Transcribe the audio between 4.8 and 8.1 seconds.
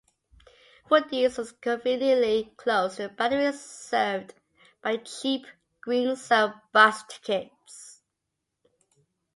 by cheap "Green Zone" bus tickets.